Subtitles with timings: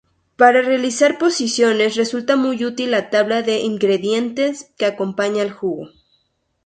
[0.35, 5.89] Para realizar pociones resulta muy útil la tabla de ingredientes que acompaña al juego.